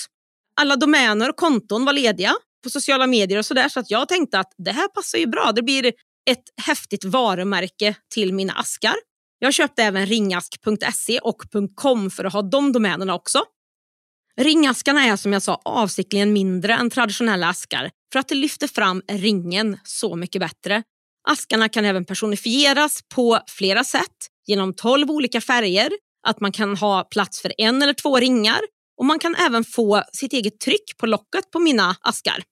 Alla 0.61 0.77
domäner 0.77 1.31
och 1.31 1.37
konton 1.37 1.85
var 1.85 1.93
lediga 1.93 2.35
på 2.65 2.71
sociala 2.71 3.07
medier 3.07 3.39
och 3.39 3.47
sådär 3.47 3.69
så 3.69 3.81
att 3.81 3.91
jag 3.91 4.09
tänkte 4.09 4.39
att 4.39 4.53
det 4.59 4.73
här 4.73 4.89
passar 4.89 5.19
ju 5.19 5.27
bra. 5.27 5.53
Det 5.53 5.63
blir 5.63 5.87
ett 6.31 6.45
häftigt 6.63 7.05
varumärke 7.05 7.95
till 8.15 8.35
mina 8.35 8.53
askar. 8.53 8.95
Jag 9.39 9.55
köpte 9.55 9.83
även 9.83 10.07
ringask.se 10.07 11.19
och 11.19 11.43
.com 11.75 12.11
för 12.11 12.25
att 12.25 12.33
ha 12.33 12.43
de 12.43 12.73
domänerna 12.73 13.15
också. 13.15 13.45
Ringaskarna 14.41 15.05
är 15.05 15.17
som 15.17 15.33
jag 15.33 15.43
sa 15.43 15.61
avsiktligen 15.65 16.33
mindre 16.33 16.75
än 16.75 16.91
traditionella 16.91 17.49
askar 17.49 17.91
för 18.13 18.19
att 18.19 18.29
det 18.29 18.35
lyfter 18.35 18.69
fram 18.69 19.03
ringen 19.09 19.79
så 19.85 20.17
mycket 20.17 20.41
bättre. 20.41 20.83
Askarna 21.29 21.69
kan 21.69 21.85
även 21.85 22.05
personifieras 22.05 23.01
på 23.15 23.39
flera 23.49 23.85
sätt 23.85 24.17
genom 24.47 24.75
12 24.75 25.11
olika 25.11 25.41
färger, 25.41 25.91
att 26.27 26.41
man 26.41 26.53
kan 26.53 26.77
ha 26.77 27.05
plats 27.05 27.41
för 27.41 27.53
en 27.59 27.83
eller 27.83 27.93
två 27.93 28.21
ringar 28.21 28.61
och 28.99 29.05
man 29.05 29.19
kan 29.19 29.35
även 29.35 29.65
få 29.65 30.03
sitt 30.13 30.33
eget 30.33 30.61
tryck 30.61 30.97
på 30.97 31.07
locket 31.07 31.51
på 31.51 31.59
mina 31.59 31.97
askar. 32.01 32.43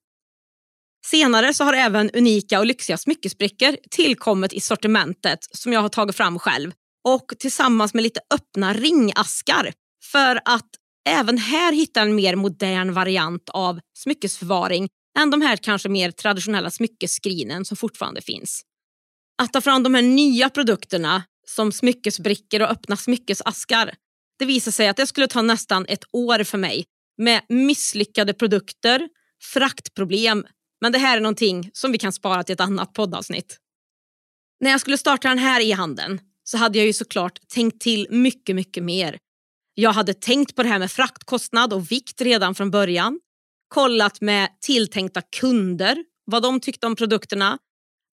Senare 1.06 1.54
så 1.54 1.64
har 1.64 1.72
även 1.72 2.10
unika 2.10 2.58
och 2.58 2.66
lyxiga 2.66 2.98
smyckesbrickor 2.98 3.76
tillkommit 3.90 4.52
i 4.52 4.60
sortimentet 4.60 5.38
som 5.50 5.72
jag 5.72 5.80
har 5.80 5.88
tagit 5.88 6.16
fram 6.16 6.38
själv 6.38 6.72
och 7.08 7.32
tillsammans 7.38 7.94
med 7.94 8.02
lite 8.02 8.20
öppna 8.34 8.72
ringaskar 8.72 9.72
för 10.12 10.40
att 10.44 10.70
även 11.08 11.38
här 11.38 11.72
hitta 11.72 12.00
en 12.00 12.14
mer 12.14 12.36
modern 12.36 12.92
variant 12.92 13.48
av 13.48 13.80
smyckesförvaring 13.98 14.88
än 15.18 15.30
de 15.30 15.40
här 15.42 15.56
kanske 15.56 15.88
mer 15.88 16.10
traditionella 16.10 16.70
smyckesskrinen 16.70 17.64
som 17.64 17.76
fortfarande 17.76 18.22
finns. 18.22 18.62
Att 19.42 19.52
ta 19.52 19.60
fram 19.60 19.82
de 19.82 19.94
här 19.94 20.02
nya 20.02 20.50
produkterna 20.50 21.22
som 21.46 21.72
smyckesbrickor 21.72 22.62
och 22.62 22.70
öppna 22.70 22.96
smyckesaskar 22.96 23.94
det 24.38 24.44
visade 24.44 24.72
sig 24.72 24.88
att 24.88 24.96
det 24.96 25.06
skulle 25.06 25.26
ta 25.26 25.42
nästan 25.42 25.86
ett 25.88 26.04
år 26.12 26.44
för 26.44 26.58
mig 26.58 26.84
med 27.18 27.42
misslyckade 27.48 28.34
produkter, 28.34 29.08
fraktproblem, 29.42 30.46
men 30.80 30.92
det 30.92 30.98
här 30.98 31.16
är 31.16 31.20
någonting 31.20 31.70
som 31.72 31.92
vi 31.92 31.98
kan 31.98 32.12
spara 32.12 32.44
till 32.44 32.52
ett 32.52 32.60
annat 32.60 32.92
poddavsnitt. 32.92 33.58
När 34.60 34.70
jag 34.70 34.80
skulle 34.80 34.98
starta 34.98 35.28
den 35.28 35.38
här 35.38 35.60
e-handeln 35.60 36.20
så 36.44 36.58
hade 36.58 36.78
jag 36.78 36.86
ju 36.86 36.92
såklart 36.92 37.48
tänkt 37.48 37.80
till 37.80 38.06
mycket, 38.10 38.56
mycket 38.56 38.84
mer. 38.84 39.18
Jag 39.74 39.92
hade 39.92 40.14
tänkt 40.14 40.56
på 40.56 40.62
det 40.62 40.68
här 40.68 40.78
med 40.78 40.92
fraktkostnad 40.92 41.72
och 41.72 41.92
vikt 41.92 42.20
redan 42.20 42.54
från 42.54 42.70
början. 42.70 43.20
Kollat 43.68 44.20
med 44.20 44.48
tilltänkta 44.60 45.22
kunder, 45.40 46.04
vad 46.24 46.42
de 46.42 46.60
tyckte 46.60 46.86
om 46.86 46.96
produkterna. 46.96 47.58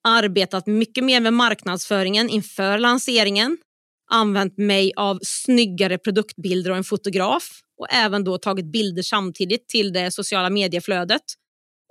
Arbetat 0.07 0.67
mycket 0.67 1.03
mer 1.03 1.19
med 1.19 1.33
marknadsföringen 1.33 2.29
inför 2.29 2.77
lanseringen. 2.77 3.57
Använt 4.11 4.57
mig 4.57 4.91
av 4.95 5.19
snyggare 5.21 5.97
produktbilder 5.97 6.71
och 6.71 6.77
en 6.77 6.83
fotograf 6.83 7.61
och 7.79 7.87
även 7.93 8.23
då 8.23 8.37
tagit 8.37 8.65
bilder 8.65 9.03
samtidigt 9.03 9.67
till 9.67 9.93
det 9.93 10.11
sociala 10.11 10.49
medieflödet. 10.49 11.21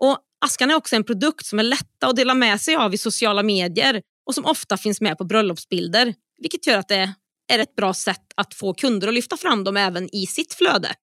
Och 0.03 0.19
Askan 0.45 0.71
är 0.71 0.75
också 0.75 0.97
en 0.97 1.05
produkt 1.05 1.47
som 1.47 1.59
är 1.59 1.63
lätta 1.63 2.07
att 2.07 2.17
dela 2.17 2.35
med 2.35 2.61
sig 2.61 2.77
av 2.77 2.95
i 2.95 2.99
sociala 2.99 3.43
medier 3.43 4.03
och 4.27 4.35
som 4.35 4.45
ofta 4.45 4.77
finns 4.77 5.01
med 5.01 5.19
på 5.19 5.25
bröllopsbilder, 5.25 6.15
vilket 6.43 6.67
gör 6.67 6.79
att 6.79 6.89
det 6.89 7.15
är 7.51 7.59
ett 7.59 7.77
bra 7.77 7.95
sätt 7.95 8.25
att 8.35 8.55
få 8.55 8.75
kunder 8.75 9.09
att 9.09 9.15
lyfta 9.15 9.37
fram 9.37 9.65
dem 9.65 9.77
även 9.77 10.15
i 10.15 10.27
sitt 10.27 10.55
flöde. 10.55 10.95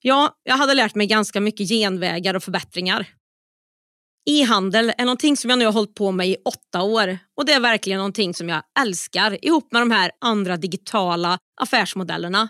Ja, 0.00 0.36
jag 0.42 0.56
hade 0.56 0.74
lärt 0.74 0.94
mig 0.94 1.06
ganska 1.06 1.40
mycket 1.40 1.68
genvägar 1.68 2.34
och 2.34 2.42
förbättringar. 2.42 3.06
E-handel 4.30 4.92
är 4.98 5.04
någonting 5.04 5.36
som 5.36 5.50
jag 5.50 5.58
nu 5.58 5.64
har 5.64 5.72
hållit 5.72 5.94
på 5.94 6.12
med 6.12 6.28
i 6.28 6.36
åtta 6.44 6.82
år 6.82 7.18
och 7.36 7.46
det 7.46 7.52
är 7.52 7.60
verkligen 7.60 7.98
någonting 7.98 8.34
som 8.34 8.48
jag 8.48 8.62
älskar 8.80 9.44
ihop 9.44 9.72
med 9.72 9.82
de 9.82 9.90
här 9.90 10.10
andra 10.20 10.56
digitala 10.56 11.38
affärsmodellerna. 11.60 12.48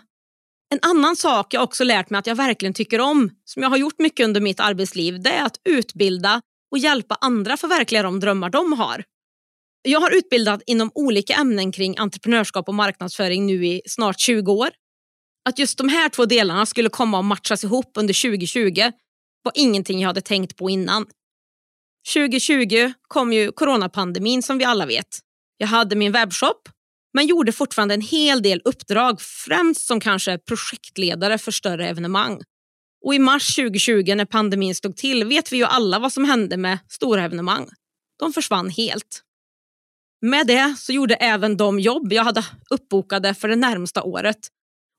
En 0.73 0.79
annan 0.81 1.15
sak 1.15 1.53
jag 1.53 1.63
också 1.63 1.83
lärt 1.83 2.09
mig 2.09 2.19
att 2.19 2.27
jag 2.27 2.35
verkligen 2.35 2.73
tycker 2.73 2.99
om, 2.99 3.29
som 3.45 3.63
jag 3.63 3.69
har 3.69 3.77
gjort 3.77 3.99
mycket 3.99 4.25
under 4.25 4.41
mitt 4.41 4.59
arbetsliv, 4.59 5.21
det 5.21 5.29
är 5.29 5.45
att 5.45 5.57
utbilda 5.69 6.41
och 6.71 6.77
hjälpa 6.77 7.17
andra 7.21 7.57
förverkliga 7.57 8.03
de 8.03 8.19
drömmar 8.19 8.49
de 8.49 8.73
har. 8.73 9.03
Jag 9.81 9.99
har 9.99 10.17
utbildat 10.17 10.61
inom 10.65 10.91
olika 10.95 11.33
ämnen 11.33 11.71
kring 11.71 11.97
entreprenörskap 11.97 12.67
och 12.67 12.75
marknadsföring 12.75 13.45
nu 13.45 13.65
i 13.65 13.81
snart 13.85 14.19
20 14.19 14.51
år. 14.51 14.69
Att 15.49 15.59
just 15.59 15.77
de 15.77 15.89
här 15.89 16.09
två 16.09 16.25
delarna 16.25 16.65
skulle 16.65 16.89
komma 16.89 17.19
att 17.19 17.25
matchas 17.25 17.63
ihop 17.63 17.91
under 17.95 18.29
2020 18.29 18.91
var 19.43 19.51
ingenting 19.55 19.99
jag 19.99 20.09
hade 20.09 20.21
tänkt 20.21 20.57
på 20.57 20.69
innan. 20.69 21.05
2020 22.13 22.93
kom 23.07 23.33
ju 23.33 23.51
coronapandemin 23.51 24.43
som 24.43 24.57
vi 24.57 24.65
alla 24.65 24.85
vet. 24.85 25.19
Jag 25.57 25.67
hade 25.67 25.95
min 25.95 26.11
webbshop 26.11 26.69
men 27.13 27.27
gjorde 27.27 27.51
fortfarande 27.51 27.93
en 27.93 28.01
hel 28.01 28.41
del 28.41 28.61
uppdrag, 28.65 29.21
främst 29.21 29.87
som 29.87 29.99
kanske 29.99 30.37
projektledare 30.37 31.37
för 31.37 31.51
större 31.51 31.87
evenemang. 31.87 32.41
Och 33.05 33.15
I 33.15 33.19
mars 33.19 33.55
2020 33.55 34.15
när 34.15 34.25
pandemin 34.25 34.75
stod 34.75 34.97
till 34.97 35.23
vet 35.23 35.51
vi 35.51 35.57
ju 35.57 35.63
alla 35.63 35.99
vad 35.99 36.13
som 36.13 36.25
hände 36.25 36.57
med 36.57 36.79
stora 36.89 37.23
evenemang. 37.23 37.69
De 38.19 38.33
försvann 38.33 38.69
helt. 38.69 39.23
Med 40.21 40.47
det 40.47 40.75
så 40.77 40.91
gjorde 40.91 41.15
även 41.15 41.57
de 41.57 41.79
jobb 41.79 42.13
jag 42.13 42.23
hade 42.23 42.45
uppbokade 42.69 43.33
för 43.33 43.47
det 43.47 43.55
närmsta 43.55 44.03
året 44.03 44.47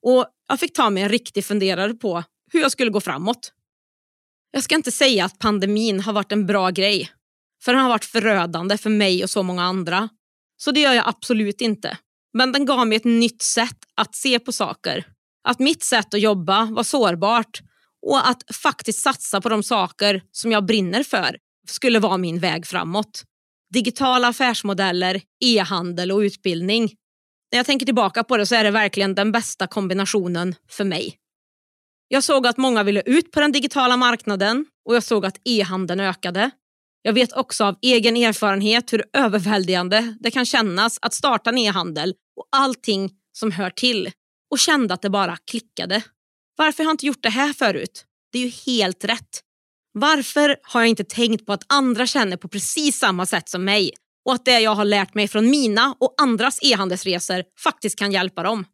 och 0.03 0.27
jag 0.49 0.61
fick 0.61 0.73
ta 0.73 0.91
mig 0.91 1.03
en 1.03 1.09
riktig 1.09 1.45
funderare 1.45 1.95
på 1.95 2.25
hur 2.53 2.61
jag 2.61 2.73
skulle 2.73 2.91
gå 2.91 3.01
framåt. 3.01 3.53
Jag 4.51 4.63
ska 4.63 4.75
inte 4.75 4.93
säga 4.93 5.25
att 5.25 5.39
pandemin 5.39 6.01
har 6.01 6.13
varit 6.13 6.33
en 6.33 6.47
bra 6.47 6.71
grej, 6.71 7.11
för 7.65 7.73
den 7.73 7.83
har 7.83 7.89
varit 7.89 8.05
förödande 8.05 8.79
för 8.79 8.91
mig 8.91 9.23
och 9.23 9.31
så 9.31 9.43
många 9.43 9.63
andra. 9.63 10.09
Så 10.57 10.71
det 10.71 10.81
gör 10.81 10.93
jag 10.93 11.09
absolut 11.09 11.61
inte. 11.61 11.99
Men 12.33 12.53
den 12.53 12.65
gav 12.65 12.87
mig 12.87 12.97
ett 12.97 13.05
nytt 13.05 13.43
sätt 13.43 13.79
att 13.95 14.15
se 14.15 14.39
på 14.39 14.53
saker. 14.53 15.07
Att 15.49 15.59
mitt 15.59 15.83
sätt 15.83 16.15
att 16.15 16.21
jobba 16.21 16.65
var 16.65 16.83
sårbart 16.83 17.61
och 18.07 18.29
att 18.29 18.57
faktiskt 18.57 19.03
satsa 19.03 19.41
på 19.41 19.49
de 19.49 19.63
saker 19.63 20.23
som 20.33 20.53
jag 20.53 20.67
brinner 20.67 21.03
för 21.03 21.37
skulle 21.69 21.99
vara 21.99 22.17
min 22.17 22.41
väg 22.41 22.67
framåt. 22.67 23.25
Digitala 23.75 24.29
affärsmodeller, 24.29 25.21
e-handel 25.45 26.13
och 26.13 26.19
utbildning. 26.19 26.83
När 27.53 27.59
jag 27.59 27.67
tänker 27.67 27.87
tillbaka 27.87 28.25
på 28.25 28.37
det 28.37 28.47
så 28.47 28.55
är 28.55 28.65
det 28.65 28.71
verkligen 28.71 29.15
den 29.15 29.33
bästa 29.33 29.67
kombinationen 29.67 30.55
för 30.71 30.85
mig. 30.85 31.19
Jag 32.09 32.25
såg 32.25 32.47
att 32.47 32.57
många 32.57 32.83
ville 32.83 33.03
ut 33.07 33.33
på 33.33 33.41
den 33.41 33.53
digitala 33.53 33.97
marknaden 33.97 34.67
och 34.89 34.95
jag 34.95 35.03
såg 35.03 35.27
att 35.27 35.41
e-handeln 35.45 36.01
ökade. 36.01 36.51
Jag 37.03 37.13
vet 37.13 37.33
också 37.33 37.65
av 37.65 37.77
egen 37.83 38.17
erfarenhet 38.17 38.93
hur 38.93 39.05
överväldigande 39.13 40.17
det 40.21 40.31
kan 40.31 40.47
kännas 40.47 40.99
att 41.03 41.15
starta 41.15 41.51
en 41.51 41.59
e-handel 41.59 42.15
och 42.37 42.49
allting 42.53 43.11
som 43.33 43.53
hör 43.53 43.71
till 43.71 44.11
och 44.51 44.59
kände 44.59 44.95
att 44.95 45.03
det 45.03 45.11
bara 45.11 45.37
klickade. 45.37 46.03
Varför 46.57 46.85
har 46.85 46.89
jag 46.89 46.95
inte 46.95 47.07
gjort 47.07 47.23
det 47.23 47.31
här 47.31 47.53
förut? 47.53 48.05
Det 48.33 48.39
är 48.39 48.43
ju 48.43 48.73
helt 48.73 49.05
rätt. 49.05 49.43
Varför 50.01 50.57
har 50.63 50.81
jag 50.81 50.89
inte 50.89 51.05
tänkt 51.05 51.47
på 51.47 51.53
att 51.53 51.65
andra 51.69 52.07
känner 52.07 52.37
på 52.37 52.49
precis 52.49 52.99
samma 52.99 53.27
sätt 53.27 53.49
som 53.49 53.65
mig 53.65 53.91
och 54.25 54.35
att 54.35 54.45
det 54.45 54.61
jag 54.61 54.75
har 54.75 54.85
lärt 54.85 55.15
mig 55.15 55.29
från 55.29 55.51
mina 55.51 55.97
och 56.01 56.15
andras 56.19 56.59
e-handelsresor 56.63 57.45
faktiskt 57.63 57.99
kan 57.99 58.13
hjälpa 58.13 58.43
dem? 58.43 58.65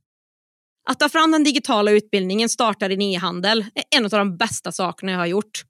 Att 0.88 0.98
ta 0.98 1.08
fram 1.08 1.30
den 1.30 1.44
digitala 1.44 1.90
utbildningen 1.90 2.48
Starta 2.48 2.88
din 2.88 3.02
e-handel 3.02 3.64
är 3.74 3.98
en 3.98 4.04
av 4.04 4.10
de 4.10 4.36
bästa 4.36 4.72
sakerna 4.72 5.12
jag 5.12 5.18
har 5.18 5.26
gjort. 5.26 5.62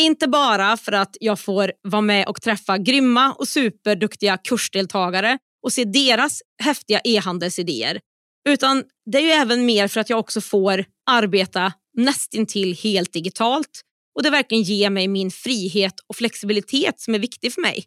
Inte 0.00 0.28
bara 0.28 0.76
för 0.76 0.92
att 0.92 1.16
jag 1.20 1.40
får 1.40 1.72
vara 1.82 2.02
med 2.02 2.28
och 2.28 2.42
träffa 2.42 2.78
grymma 2.78 3.32
och 3.32 3.48
superduktiga 3.48 4.36
kursdeltagare 4.36 5.38
och 5.62 5.72
se 5.72 5.84
deras 5.84 6.42
häftiga 6.62 7.00
e-handelsidéer. 7.04 8.00
Utan 8.48 8.84
det 9.12 9.18
är 9.18 9.22
ju 9.22 9.30
även 9.30 9.66
mer 9.66 9.88
för 9.88 10.00
att 10.00 10.10
jag 10.10 10.18
också 10.18 10.40
får 10.40 10.84
arbeta 11.10 11.72
nästintill 11.96 12.76
helt 12.82 13.12
digitalt 13.12 13.84
och 14.18 14.24
det 14.24 14.30
verkligen 14.30 14.62
ger 14.62 14.90
mig 14.90 15.08
min 15.08 15.30
frihet 15.30 15.94
och 16.06 16.16
flexibilitet 16.16 17.00
som 17.00 17.14
är 17.14 17.18
viktig 17.18 17.52
för 17.52 17.60
mig. 17.60 17.84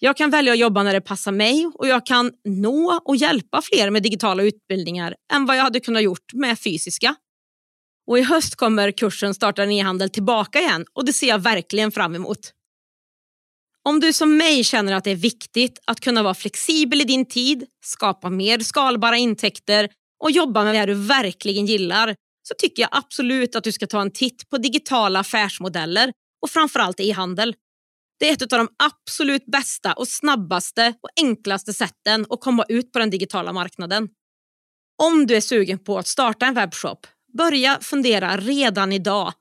Jag 0.00 0.16
kan 0.16 0.30
välja 0.30 0.52
att 0.52 0.58
jobba 0.58 0.82
när 0.82 0.92
det 0.92 1.00
passar 1.00 1.32
mig 1.32 1.66
och 1.74 1.88
jag 1.88 2.06
kan 2.06 2.32
nå 2.44 3.00
och 3.04 3.16
hjälpa 3.16 3.62
fler 3.62 3.90
med 3.90 4.02
digitala 4.02 4.42
utbildningar 4.42 5.14
än 5.32 5.46
vad 5.46 5.56
jag 5.56 5.62
hade 5.62 5.80
kunnat 5.80 6.02
gjort 6.02 6.32
med 6.32 6.58
fysiska. 6.58 7.14
Och 8.06 8.18
I 8.18 8.22
höst 8.22 8.56
kommer 8.56 8.90
kursen 8.90 9.34
Starta 9.34 9.62
en 9.62 9.70
e-handel 9.70 10.10
tillbaka 10.10 10.60
igen 10.60 10.84
och 10.92 11.04
det 11.04 11.12
ser 11.12 11.28
jag 11.28 11.38
verkligen 11.38 11.92
fram 11.92 12.14
emot. 12.14 12.52
Om 13.82 14.00
du 14.00 14.12
som 14.12 14.36
mig 14.36 14.64
känner 14.64 14.92
att 14.92 15.04
det 15.04 15.10
är 15.10 15.16
viktigt 15.16 15.78
att 15.84 16.00
kunna 16.00 16.22
vara 16.22 16.34
flexibel 16.34 17.00
i 17.00 17.04
din 17.04 17.26
tid, 17.26 17.66
skapa 17.84 18.30
mer 18.30 18.58
skalbara 18.58 19.16
intäkter 19.16 19.88
och 20.24 20.30
jobba 20.30 20.64
med 20.64 20.74
det 20.74 20.86
du 20.86 20.94
verkligen 20.94 21.66
gillar 21.66 22.14
så 22.48 22.54
tycker 22.58 22.82
jag 22.82 22.88
absolut 22.92 23.56
att 23.56 23.64
du 23.64 23.72
ska 23.72 23.86
ta 23.86 24.00
en 24.00 24.12
titt 24.12 24.50
på 24.50 24.58
digitala 24.58 25.20
affärsmodeller 25.20 26.12
och 26.42 26.50
framförallt 26.50 27.00
e-handel. 27.00 27.54
Det 28.18 28.28
är 28.28 28.32
ett 28.32 28.52
av 28.52 28.58
de 28.58 28.68
absolut 28.78 29.46
bästa 29.46 29.92
och 29.92 30.08
snabbaste 30.08 30.94
och 31.00 31.08
enklaste 31.20 31.72
sätten 31.72 32.26
att 32.30 32.40
komma 32.40 32.64
ut 32.68 32.92
på 32.92 32.98
den 32.98 33.10
digitala 33.10 33.52
marknaden. 33.52 34.08
Om 35.02 35.26
du 35.26 35.36
är 35.36 35.40
sugen 35.40 35.78
på 35.78 35.98
att 35.98 36.06
starta 36.06 36.46
en 36.46 36.54
webbshop, 36.54 37.06
börja 37.38 37.78
fundera 37.80 38.36
redan 38.36 38.92
idag, 38.92 39.32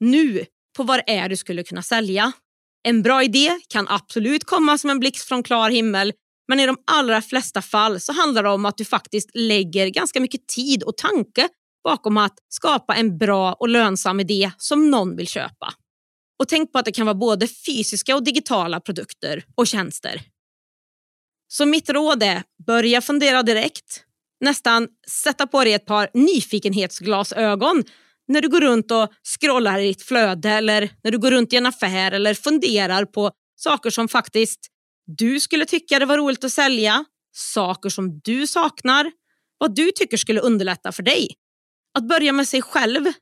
nu, 0.00 0.44
på 0.76 0.82
vad 0.82 0.98
det 0.98 1.12
är 1.12 1.28
du 1.28 1.36
skulle 1.36 1.62
kunna 1.62 1.82
sälja. 1.82 2.32
En 2.82 3.02
bra 3.02 3.22
idé 3.22 3.60
kan 3.68 3.88
absolut 3.88 4.44
komma 4.44 4.78
som 4.78 4.90
en 4.90 5.00
blixt 5.00 5.28
från 5.28 5.42
klar 5.42 5.70
himmel 5.70 6.12
men 6.48 6.60
i 6.60 6.66
de 6.66 6.76
allra 6.86 7.22
flesta 7.22 7.62
fall 7.62 8.00
så 8.00 8.12
handlar 8.12 8.42
det 8.42 8.48
om 8.48 8.64
att 8.64 8.76
du 8.76 8.84
faktiskt 8.84 9.30
lägger 9.34 9.88
ganska 9.88 10.20
mycket 10.20 10.46
tid 10.46 10.82
och 10.82 10.96
tanke 10.96 11.48
bakom 11.84 12.16
att 12.16 12.38
skapa 12.48 12.94
en 12.94 13.18
bra 13.18 13.52
och 13.52 13.68
lönsam 13.68 14.20
idé 14.20 14.50
som 14.58 14.90
någon 14.90 15.16
vill 15.16 15.28
köpa. 15.28 15.74
Och 16.38 16.48
tänk 16.48 16.72
på 16.72 16.78
att 16.78 16.84
det 16.84 16.92
kan 16.92 17.06
vara 17.06 17.14
både 17.14 17.48
fysiska 17.48 18.16
och 18.16 18.24
digitala 18.24 18.80
produkter 18.80 19.44
och 19.54 19.66
tjänster. 19.66 20.22
Så 21.48 21.66
mitt 21.66 21.90
råd 21.90 22.22
är, 22.22 22.42
börja 22.66 23.00
fundera 23.00 23.42
direkt. 23.42 24.04
Nästan 24.40 24.88
sätta 25.08 25.46
på 25.46 25.64
dig 25.64 25.72
ett 25.72 25.86
par 25.86 26.10
nyfikenhetsglasögon 26.14 27.84
när 28.28 28.40
du 28.40 28.48
går 28.48 28.60
runt 28.60 28.90
och 28.90 29.08
scrollar 29.38 29.78
i 29.78 29.86
ditt 29.86 30.02
flöde 30.02 30.50
eller 30.50 30.90
när 31.04 31.10
du 31.10 31.18
går 31.18 31.30
runt 31.30 31.52
i 31.52 31.56
en 31.56 31.66
affär 31.66 32.12
eller 32.12 32.34
funderar 32.34 33.04
på 33.04 33.30
saker 33.56 33.90
som 33.90 34.08
faktiskt 34.08 34.60
du 35.06 35.40
skulle 35.40 35.64
tycka 35.64 35.98
det 35.98 36.06
var 36.06 36.16
roligt 36.16 36.44
att 36.44 36.52
sälja, 36.52 37.04
saker 37.32 37.88
som 37.88 38.20
du 38.24 38.46
saknar, 38.46 39.12
vad 39.58 39.74
du 39.74 39.90
tycker 39.90 40.16
skulle 40.16 40.40
underlätta 40.40 40.92
för 40.92 41.02
dig. 41.02 41.28
Att 41.98 42.08
börja 42.08 42.32
med 42.32 42.48
sig 42.48 42.62
själv 42.62 43.12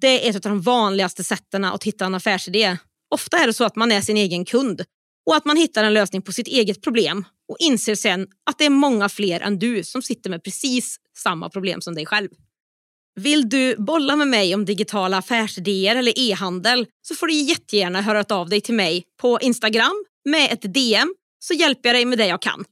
det 0.00 0.26
är 0.26 0.30
ett 0.30 0.46
av 0.46 0.52
de 0.52 0.60
vanligaste 0.60 1.24
sätten 1.24 1.64
att 1.64 1.84
hitta 1.84 2.06
en 2.06 2.14
affärsidé. 2.14 2.76
Ofta 3.14 3.38
är 3.38 3.46
det 3.46 3.52
så 3.52 3.64
att 3.64 3.76
man 3.76 3.92
är 3.92 4.00
sin 4.00 4.16
egen 4.16 4.44
kund 4.44 4.84
och 5.26 5.36
att 5.36 5.44
man 5.44 5.56
hittar 5.56 5.84
en 5.84 5.94
lösning 5.94 6.22
på 6.22 6.32
sitt 6.32 6.46
eget 6.46 6.82
problem 6.82 7.24
och 7.48 7.56
inser 7.60 7.94
sen 7.94 8.26
att 8.50 8.58
det 8.58 8.64
är 8.64 8.70
många 8.70 9.08
fler 9.08 9.40
än 9.40 9.58
du 9.58 9.84
som 9.84 10.02
sitter 10.02 10.30
med 10.30 10.44
precis 10.44 10.96
samma 11.18 11.50
problem 11.50 11.80
som 11.80 11.94
dig 11.94 12.06
själv. 12.06 12.28
Vill 13.20 13.48
du 13.48 13.76
bolla 13.78 14.16
med 14.16 14.28
mig 14.28 14.54
om 14.54 14.64
digitala 14.64 15.18
affärsidéer 15.18 15.96
eller 15.96 16.18
e-handel 16.18 16.86
så 17.02 17.14
får 17.14 17.26
du 17.26 17.34
jättegärna 17.34 18.00
höra 18.00 18.36
av 18.36 18.48
dig 18.48 18.60
till 18.60 18.74
mig 18.74 19.04
på 19.20 19.40
Instagram 19.40 20.04
med 20.24 20.52
ett 20.52 20.74
DM 20.74 21.14
så 21.38 21.54
hjälper 21.54 21.88
jag 21.88 21.96
dig 21.96 22.04
med 22.04 22.18
det 22.18 22.26
jag 22.26 22.42
kan. 22.42 22.64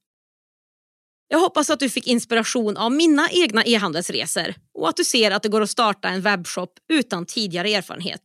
Jag 1.33 1.38
hoppas 1.38 1.71
att 1.71 1.81
du 1.81 1.90
fick 1.90 2.07
inspiration 2.07 2.77
av 2.77 2.93
mina 2.93 3.31
egna 3.31 3.64
e-handelsresor 3.64 4.55
och 4.79 4.88
att 4.88 4.97
du 4.97 5.05
ser 5.05 5.31
att 5.31 5.43
det 5.43 5.49
går 5.49 5.61
att 5.61 5.71
starta 5.71 6.09
en 6.09 6.23
webbshop 6.23 6.79
utan 6.93 7.27
tidigare 7.27 7.75
erfarenhet. 7.75 8.21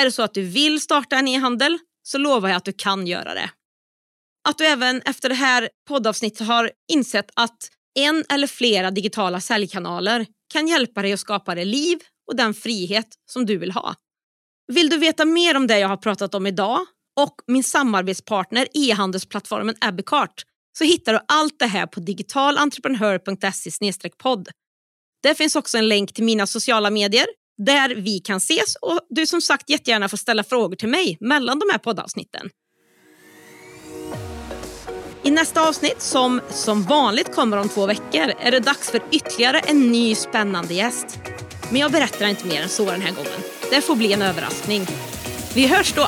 Är 0.00 0.04
det 0.04 0.12
så 0.12 0.22
att 0.22 0.34
du 0.34 0.42
vill 0.42 0.80
starta 0.80 1.16
en 1.16 1.28
e-handel 1.28 1.78
så 2.02 2.18
lovar 2.18 2.48
jag 2.48 2.56
att 2.56 2.64
du 2.64 2.72
kan 2.72 3.06
göra 3.06 3.34
det. 3.34 3.50
Att 4.48 4.58
du 4.58 4.66
även 4.66 5.00
efter 5.00 5.28
det 5.28 5.34
här 5.34 5.68
poddavsnittet 5.88 6.46
har 6.46 6.70
insett 6.92 7.30
att 7.34 7.70
en 7.94 8.24
eller 8.28 8.46
flera 8.46 8.90
digitala 8.90 9.40
säljkanaler 9.40 10.26
kan 10.52 10.68
hjälpa 10.68 11.02
dig 11.02 11.12
att 11.12 11.20
skapa 11.20 11.54
det 11.54 11.64
liv 11.64 11.98
och 12.28 12.36
den 12.36 12.54
frihet 12.54 13.08
som 13.30 13.46
du 13.46 13.56
vill 13.56 13.72
ha. 13.72 13.94
Vill 14.72 14.90
du 14.90 14.98
veta 14.98 15.24
mer 15.24 15.56
om 15.56 15.66
det 15.66 15.78
jag 15.78 15.88
har 15.88 15.96
pratat 15.96 16.34
om 16.34 16.46
idag 16.46 16.80
och 17.20 17.34
min 17.46 17.64
samarbetspartner 17.64 18.68
e-handelsplattformen 18.74 19.74
Abbeycart 19.80 20.44
så 20.78 20.84
hittar 20.84 21.12
du 21.12 21.20
allt 21.28 21.58
det 21.58 21.66
här 21.66 21.86
på 21.86 22.00
digitalentreprenör.se 22.00 23.90
podd. 24.18 24.48
Där 25.22 25.34
finns 25.34 25.56
också 25.56 25.78
en 25.78 25.88
länk 25.88 26.12
till 26.14 26.24
mina 26.24 26.46
sociala 26.46 26.90
medier 26.90 27.26
där 27.58 27.94
vi 27.94 28.18
kan 28.18 28.36
ses 28.36 28.76
och 28.76 29.00
du 29.08 29.26
som 29.26 29.40
sagt 29.40 29.70
jättegärna 29.70 30.08
får 30.08 30.16
ställa 30.16 30.44
frågor 30.44 30.76
till 30.76 30.88
mig 30.88 31.16
mellan 31.20 31.58
de 31.58 31.68
här 31.72 31.78
poddavsnitten. 31.78 32.50
I 35.24 35.30
nästa 35.30 35.68
avsnitt, 35.68 36.00
som 36.00 36.40
som 36.50 36.82
vanligt 36.82 37.34
kommer 37.34 37.56
om 37.56 37.68
två 37.68 37.86
veckor, 37.86 38.32
är 38.40 38.50
det 38.50 38.60
dags 38.60 38.90
för 38.90 39.02
ytterligare 39.10 39.58
en 39.58 39.92
ny 39.92 40.14
spännande 40.14 40.74
gäst. 40.74 41.18
Men 41.70 41.80
jag 41.80 41.92
berättar 41.92 42.26
inte 42.26 42.46
mer 42.46 42.62
än 42.62 42.68
så 42.68 42.84
den 42.84 43.00
här 43.00 43.12
gången. 43.12 43.40
Det 43.70 43.80
får 43.80 43.96
bli 43.96 44.12
en 44.12 44.22
överraskning. 44.22 44.86
Vi 45.54 45.66
hörs 45.66 45.92
då! 45.94 46.06